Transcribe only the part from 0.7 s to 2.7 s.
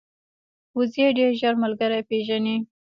وزې ډېر ژر ملګري پېژني